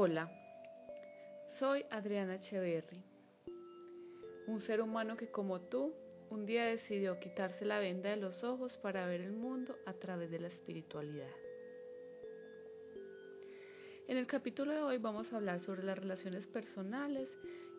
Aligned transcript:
Hola, 0.00 0.30
soy 1.58 1.84
Adriana 1.90 2.36
Echeverry, 2.36 3.02
un 4.46 4.60
ser 4.60 4.80
humano 4.80 5.16
que 5.16 5.28
como 5.28 5.60
tú 5.60 5.92
un 6.30 6.46
día 6.46 6.66
decidió 6.66 7.18
quitarse 7.18 7.64
la 7.64 7.80
venda 7.80 8.10
de 8.10 8.16
los 8.16 8.44
ojos 8.44 8.76
para 8.76 9.06
ver 9.06 9.22
el 9.22 9.32
mundo 9.32 9.76
a 9.86 9.94
través 9.94 10.30
de 10.30 10.38
la 10.38 10.46
espiritualidad. 10.46 11.32
En 14.06 14.18
el 14.18 14.28
capítulo 14.28 14.72
de 14.72 14.82
hoy 14.82 14.98
vamos 14.98 15.32
a 15.32 15.36
hablar 15.38 15.58
sobre 15.62 15.82
las 15.82 15.98
relaciones 15.98 16.46
personales 16.46 17.28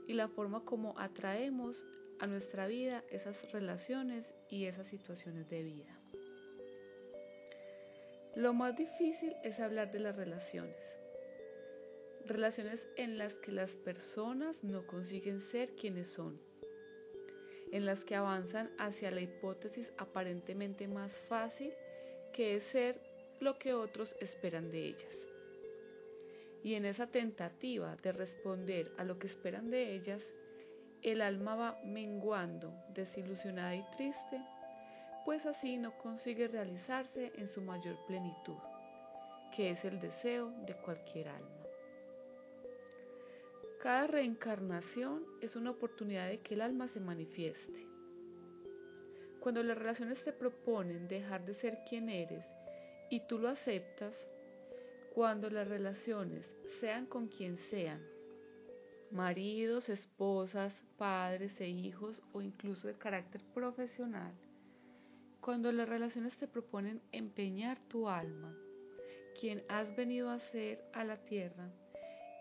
y 0.06 0.12
la 0.12 0.28
forma 0.28 0.66
como 0.66 1.00
atraemos 1.00 1.86
a 2.20 2.28
nuestra 2.28 2.68
vida 2.68 3.02
esas 3.12 3.50
relaciones 3.54 4.26
y 4.50 4.66
esas 4.66 4.88
situaciones 4.88 5.50
de 5.50 5.64
vida. 5.64 5.98
Lo 8.36 8.54
más 8.54 8.76
difícil 8.76 9.38
es 9.42 9.58
hablar 9.62 9.94
de 9.94 10.00
las 10.00 10.18
relaciones 10.18 11.00
relaciones 12.26 12.80
en 12.96 13.18
las 13.18 13.34
que 13.36 13.52
las 13.52 13.72
personas 13.72 14.56
no 14.64 14.86
consiguen 14.88 15.42
ser 15.52 15.76
quienes 15.76 16.10
son, 16.10 16.40
en 17.72 17.86
las 17.86 18.04
que 18.04 18.16
avanzan 18.16 18.70
hacia 18.78 19.12
la 19.12 19.22
hipótesis 19.22 19.88
aparentemente 19.98 20.88
más 20.88 21.12
fácil 21.28 21.74
que 22.34 22.56
es 22.56 22.64
ser 22.72 23.00
lo 23.40 23.58
que 23.58 23.74
otros 23.74 24.16
esperan 24.20 24.72
de 24.72 24.86
ellas. 24.86 25.16
Y 26.64 26.74
en 26.74 26.86
esa 26.86 27.08
tentativa 27.08 27.96
de 27.98 28.12
responder 28.12 28.92
a 28.98 29.04
lo 29.04 29.18
que 29.18 29.28
esperan 29.28 29.70
de 29.70 29.94
ellas, 29.94 30.22
el 31.02 31.22
alma 31.22 31.56
va 31.56 31.80
menguando, 31.86 32.74
desilusionada 32.94 33.76
y 33.76 33.84
triste, 33.96 34.42
pues 35.24 35.46
así 35.46 35.78
no 35.78 35.98
consigue 36.00 36.48
realizarse 36.48 37.32
en 37.36 37.50
su 37.50 37.62
mayor 37.62 37.98
plenitud, 38.08 38.58
que 39.56 39.72
es 39.72 39.86
el 39.86 40.00
deseo 40.00 40.52
de 40.66 40.74
cualquier 40.76 41.30
alma. 41.30 41.59
Cada 43.82 44.08
reencarnación 44.08 45.24
es 45.40 45.56
una 45.56 45.72
oportunidad 45.72 46.28
de 46.28 46.42
que 46.42 46.54
el 46.54 46.62
alma 46.62 46.90
se 46.90 47.00
manifieste. 47.00 47.88
Cuando 49.40 49.64
las 49.64 49.78
relaciones 49.78 50.22
te 50.22 50.34
proponen 50.34 51.08
dejar 51.08 51.46
de 51.46 51.54
ser 51.54 51.80
quien 51.90 52.10
eres 52.10 52.44
y 53.10 53.22
tú 53.22 53.40
lo 53.40 53.48
aceptas, 53.48 54.14
cuando 55.16 55.50
las 55.50 55.66
relaciones 55.66 56.46
sean 56.82 57.06
con 57.06 57.30
quien 57.30 57.58
sean, 57.70 58.06
maridos, 59.12 59.88
esposas, 59.88 60.74
padres 60.98 61.54
e 61.62 61.70
hijos 61.70 62.22
o 62.34 62.42
incluso 62.42 62.86
de 62.86 62.98
carácter 62.98 63.42
profesional, 63.54 64.34
cuando 65.40 65.72
las 65.72 65.88
relaciones 65.88 66.38
te 66.38 66.50
proponen 66.50 67.02
empeñar 67.14 67.80
tu 67.88 68.10
alma, 68.10 68.54
quien 69.40 69.64
has 69.70 69.96
venido 69.96 70.30
a 70.30 70.42
ser 70.42 70.84
a 70.92 71.06
la 71.06 71.16
tierra, 71.24 71.72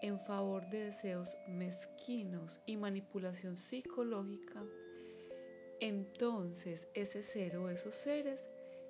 en 0.02 0.20
favor 0.20 0.68
de 0.70 0.86
deseos 0.86 1.28
mezquinos 1.48 2.60
y 2.66 2.76
manipulación 2.76 3.56
psicológica, 3.56 4.64
entonces 5.80 6.80
ese 6.94 7.22
ser 7.24 7.56
o 7.56 7.68
esos 7.68 7.94
seres 7.96 8.40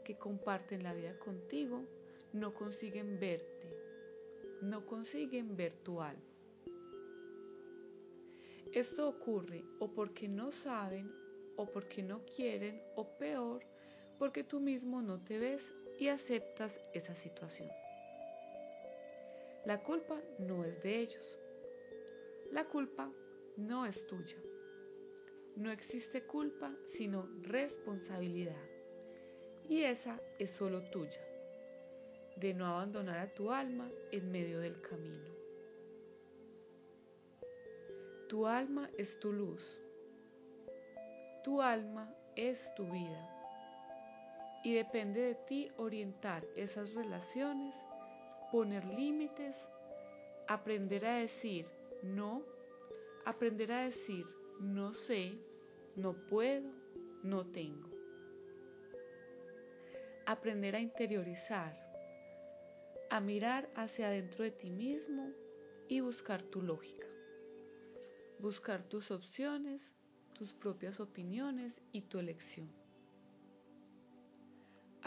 que 0.05 0.17
comparten 0.17 0.83
la 0.83 0.95
vida 0.95 1.19
contigo 1.19 1.84
no 2.33 2.55
consiguen 2.55 3.19
verte, 3.19 3.77
no 4.62 4.84
consiguen 4.87 5.56
ver 5.56 5.73
tu 5.83 6.00
alma. 6.00 6.23
Esto 8.72 9.09
ocurre 9.09 9.65
o 9.78 9.89
porque 9.89 10.28
no 10.28 10.53
saben 10.53 11.11
o 11.56 11.67
porque 11.67 12.03
no 12.03 12.20
quieren 12.25 12.83
o 12.97 13.09
peor 13.19 13.65
porque 14.19 14.45
tú 14.45 14.61
mismo 14.61 15.00
no 15.00 15.20
te 15.20 15.39
ves 15.39 15.62
y 15.98 16.09
aceptas 16.09 16.72
esa 16.93 17.15
situación. 17.17 17.69
La 19.64 19.83
culpa 19.83 20.20
no 20.39 20.64
es 20.64 20.83
de 20.83 21.01
ellos. 21.01 21.39
La 22.53 22.64
culpa 22.64 23.11
no 23.56 23.84
es 23.87 24.06
tuya. 24.06 24.37
No 25.56 25.71
existe 25.71 26.22
culpa 26.22 26.72
sino 26.97 27.28
responsabilidad. 27.43 28.62
Y 29.69 29.83
esa 29.83 30.19
es 30.38 30.53
solo 30.53 30.83
tuya, 30.91 31.21
de 32.37 32.55
no 32.55 32.66
abandonar 32.66 33.19
a 33.19 33.34
tu 33.34 33.50
alma 33.50 33.91
en 34.12 34.31
medio 34.31 34.60
del 34.60 34.81
camino. 34.81 35.31
Tu 38.28 38.47
alma 38.47 38.88
es 38.97 39.19
tu 39.21 39.33
luz. 39.33 39.62
Tu 41.44 41.60
alma 41.60 42.15
es 42.37 42.59
tu 42.77 42.84
vida. 42.84 43.34
Y 44.65 44.75
depende 44.75 45.21
de 45.21 45.34
ti 45.34 45.71
orientar 45.77 46.47
esas 46.56 46.94
relaciones 46.94 47.75
poner 48.50 48.84
límites, 48.84 49.54
aprender 50.47 51.04
a 51.06 51.16
decir 51.16 51.66
no, 52.03 52.42
aprender 53.25 53.72
a 53.72 53.84
decir 53.84 54.26
no 54.60 54.94
sé, 54.94 55.38
no 55.97 56.14
puedo, 56.26 56.70
no 57.22 57.47
tengo. 57.47 57.88
Aprender 60.26 60.76
a 60.76 60.81
interiorizar, 60.81 61.76
a 63.10 63.20
mirar 63.20 63.70
hacia 63.75 64.09
adentro 64.09 64.44
de 64.44 64.50
ti 64.50 64.70
mismo 64.70 65.32
y 65.88 66.00
buscar 66.00 66.42
tu 66.42 66.60
lógica. 66.60 67.06
Buscar 68.41 68.82
tus 68.82 69.10
opciones, 69.10 69.82
tus 70.34 70.53
propias 70.53 71.00
opiniones 71.00 71.80
y 71.92 72.03
tu 72.03 72.19
elección 72.19 72.70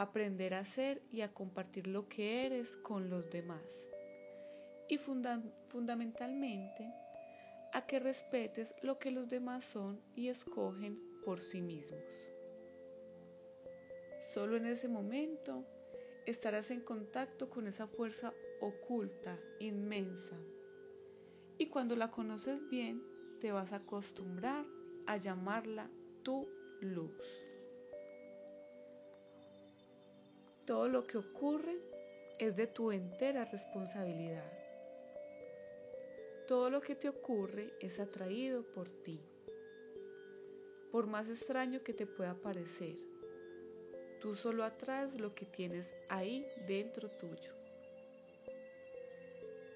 aprender 0.02 0.54
a 0.54 0.66
ser 0.66 1.02
y 1.12 1.22
a 1.22 1.34
compartir 1.34 1.88
lo 1.88 2.08
que 2.08 2.46
eres 2.46 2.68
con 2.78 3.10
los 3.10 3.30
demás. 3.30 3.64
Y 4.90 4.98
fundamentalmente, 4.98 6.92
a 7.74 7.86
que 7.86 8.00
respetes 8.00 8.74
lo 8.82 9.00
que 9.00 9.12
los 9.12 9.30
demás 9.30 9.64
son 9.66 10.02
y 10.16 10.28
escogen 10.28 11.00
por 11.24 11.40
sí 11.40 11.62
mismos. 11.62 12.04
Solo 14.34 14.58
en 14.58 14.66
ese 14.66 14.88
momento 14.88 15.66
estarás 16.26 16.72
en 16.72 16.82
contacto 16.82 17.50
con 17.50 17.68
esa 17.68 17.88
fuerza 17.88 18.34
oculta, 18.60 19.38
inmensa. 19.60 20.38
Y 21.58 21.68
cuando 21.68 21.96
la 21.96 22.12
conoces 22.12 22.68
bien, 22.70 23.04
te 23.40 23.52
vas 23.52 23.72
a 23.72 23.78
acostumbrar 23.78 24.66
a 25.06 25.18
llamarla 25.18 25.90
tu 26.24 26.48
luz. 26.82 27.41
Todo 30.66 30.88
lo 30.88 31.06
que 31.06 31.18
ocurre 31.18 31.78
es 32.38 32.56
de 32.56 32.68
tu 32.68 32.92
entera 32.92 33.46
responsabilidad. 33.46 34.52
Todo 36.48 36.70
lo 36.70 36.82
que 36.82 36.96
te 36.96 37.10
ocurre 37.10 37.74
es 37.80 38.00
atraído 38.00 38.64
por 38.64 38.90
ti. 39.04 39.20
Por 40.92 41.08
más 41.08 41.28
extraño 41.30 41.82
que 41.84 41.94
te 41.94 42.06
pueda 42.06 42.36
parecer, 42.36 42.96
tú 44.20 44.36
solo 44.36 44.64
atraes 44.64 45.20
lo 45.20 45.34
que 45.34 45.46
tienes 45.46 45.88
ahí 46.10 46.46
dentro 46.68 47.10
tuyo. 47.10 47.54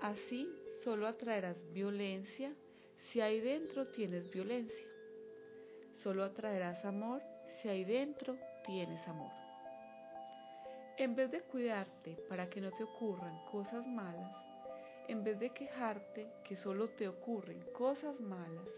Así 0.02 0.54
solo 0.84 1.08
atraerás 1.08 1.58
violencia 1.74 2.54
si 3.12 3.22
ahí 3.22 3.40
dentro 3.40 3.86
tienes 3.86 4.30
violencia. 4.30 4.88
Solo 6.04 6.24
atraerás 6.24 6.86
amor 6.86 7.22
si 7.62 7.70
ahí 7.70 7.86
dentro 7.86 8.38
tienes 8.66 9.08
amor. 9.08 9.45
En 10.98 11.14
vez 11.14 11.30
de 11.30 11.42
cuidarte 11.42 12.18
para 12.30 12.50
que 12.50 12.62
no 12.62 12.72
te 12.72 12.84
ocurran 12.84 13.44
cosas 13.52 13.86
malas, 13.86 14.34
en 15.10 15.26
vez 15.26 15.38
de 15.38 15.50
quejarte 15.50 16.32
que 16.46 16.56
solo 16.56 16.88
te 16.88 17.10
ocurren 17.10 17.60
cosas 17.74 18.18
malas, 18.22 18.70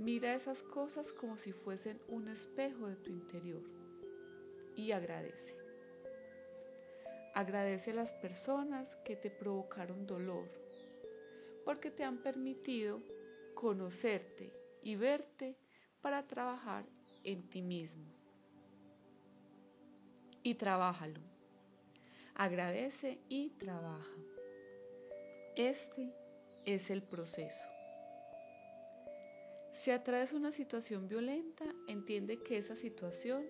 mira 0.00 0.34
esas 0.34 0.60
cosas 0.64 1.06
como 1.12 1.36
si 1.36 1.52
fuesen 1.52 2.00
un 2.08 2.26
espejo 2.26 2.88
de 2.88 2.96
tu 2.96 3.10
interior 3.10 3.62
y 4.74 4.90
agradece. 4.90 5.54
Agradece 7.34 7.92
a 7.92 7.94
las 7.94 8.10
personas 8.14 8.88
que 9.04 9.14
te 9.14 9.30
provocaron 9.30 10.08
dolor, 10.08 10.50
porque 11.64 11.92
te 11.92 12.02
han 12.02 12.18
permitido 12.18 13.00
conocerte 13.54 14.52
y 14.82 14.96
verte 14.96 15.56
para 16.00 16.26
trabajar 16.26 16.84
en 17.22 17.48
ti 17.48 17.62
mismo 17.62 18.19
y 20.42 20.54
trabájalo. 20.54 21.20
Agradece 22.34 23.18
y 23.28 23.50
trabaja. 23.50 24.16
Este 25.56 26.12
es 26.64 26.90
el 26.90 27.02
proceso. 27.02 27.66
Si 29.82 29.90
atraes 29.90 30.32
una 30.32 30.52
situación 30.52 31.08
violenta, 31.08 31.64
entiende 31.88 32.42
que 32.42 32.58
esa 32.58 32.76
situación 32.76 33.44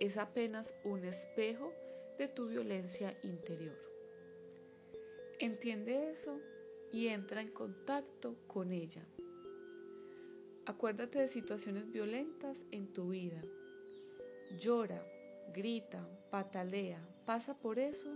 es 0.00 0.16
apenas 0.16 0.74
un 0.84 1.04
espejo 1.04 1.72
de 2.18 2.28
tu 2.28 2.48
violencia 2.48 3.16
interior. 3.22 3.78
Entiende 5.38 6.10
eso 6.10 6.40
y 6.92 7.08
entra 7.08 7.40
en 7.40 7.50
contacto 7.50 8.36
con 8.46 8.72
ella. 8.72 9.04
Acuérdate 10.66 11.18
de 11.18 11.28
situaciones 11.28 11.90
violentas 11.90 12.56
en 12.70 12.92
tu 12.92 13.08
vida. 13.08 13.42
Llora, 14.60 15.04
grita, 15.52 16.06
patalea, 16.30 17.00
pasa 17.24 17.54
por 17.54 17.78
eso 17.78 18.12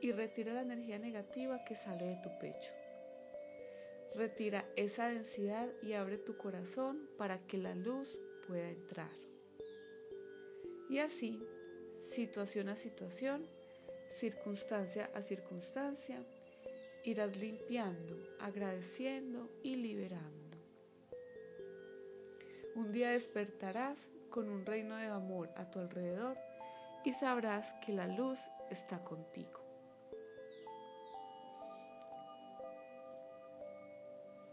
y 0.00 0.12
retira 0.12 0.54
la 0.54 0.62
energía 0.62 0.98
negativa 0.98 1.64
que 1.64 1.76
sale 1.76 2.06
de 2.06 2.16
tu 2.22 2.30
pecho. 2.38 2.72
Retira 4.14 4.64
esa 4.76 5.08
densidad 5.08 5.68
y 5.82 5.92
abre 5.92 6.18
tu 6.18 6.36
corazón 6.36 7.08
para 7.16 7.38
que 7.46 7.58
la 7.58 7.74
luz 7.74 8.08
pueda 8.46 8.68
entrar. 8.68 9.10
Y 10.88 10.98
así, 10.98 11.40
situación 12.14 12.68
a 12.68 12.76
situación, 12.76 13.46
circunstancia 14.18 15.10
a 15.14 15.22
circunstancia, 15.22 16.24
irás 17.04 17.36
limpiando, 17.36 18.16
agradeciendo 18.40 19.48
y 19.62 19.76
liberando. 19.76 20.58
Un 22.74 22.92
día 22.92 23.10
despertarás 23.10 23.98
con 24.30 24.48
un 24.48 24.66
reino 24.66 24.96
de 24.96 25.06
amor 25.06 25.50
a 25.56 25.70
tu 25.70 25.78
alrededor 25.78 26.36
y 27.04 27.12
sabrás 27.14 27.66
que 27.84 27.92
la 27.92 28.06
luz 28.06 28.38
está 28.70 29.02
contigo. 29.02 29.60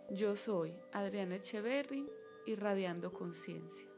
Yo 0.10 0.36
soy 0.36 0.74
Adriana 0.94 1.36
Echeverry, 1.36 2.10
irradiando 2.46 3.12
conciencia. 3.12 3.97